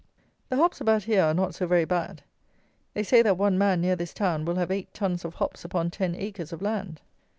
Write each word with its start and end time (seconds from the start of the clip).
The 0.49 0.55
hops 0.57 0.81
about 0.81 1.03
here 1.03 1.21
are 1.25 1.33
not 1.35 1.53
so 1.53 1.67
very 1.67 1.85
bad. 1.85 2.23
They 2.95 3.03
say 3.03 3.21
that 3.21 3.37
one 3.37 3.59
man, 3.59 3.81
near 3.81 3.95
this 3.95 4.15
town, 4.15 4.45
will 4.45 4.55
have 4.55 4.71
eight 4.71 4.91
tons 4.95 5.23
of 5.23 5.35
hops 5.35 5.63
upon 5.63 5.91
ten 5.91 6.15
acres 6.15 6.51
of 6.51 6.59
land! 6.59 7.01